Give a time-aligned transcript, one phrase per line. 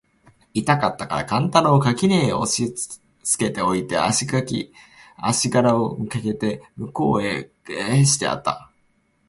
[0.55, 4.71] 痛かつたから勘太郎を垣根へ押しつけて置いて、足搦
[5.17, 8.71] あしがらをかけて向へ斃してやつた。